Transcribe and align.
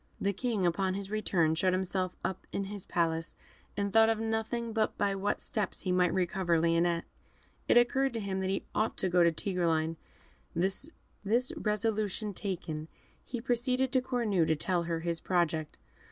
The 0.19 0.33
King, 0.33 0.65
upon 0.65 0.95
his 0.95 1.11
return, 1.11 1.53
shut 1.53 1.73
himself 1.73 2.15
up 2.25 2.47
in 2.51 2.63
his 2.63 2.87
palace, 2.87 3.35
and 3.77 3.93
thought 3.93 4.09
of 4.09 4.19
nothing 4.19 4.73
but 4.73 4.97
by 4.97 5.13
what 5.13 5.39
steps 5.39 5.83
he 5.83 5.91
might 5.91 6.11
recover 6.11 6.59
Lionette. 6.59 7.03
It 7.67 7.77
occurred 7.77 8.15
to 8.15 8.19
him 8.19 8.41
he 8.41 8.65
ought 8.73 8.97
to 8.97 9.09
go 9.09 9.23
to 9.23 9.31
Tigreline. 9.31 9.97
This 10.55 10.89
resolution 11.55 12.33
taken, 12.33 12.87
he 13.23 13.39
proceeded 13.39 13.91
to 13.91 14.01
Cornue 14.01 14.47
to 14.47 14.55
tell 14.55 14.85
her 14.85 15.01
his 15.01 15.19
project. 15.21 15.77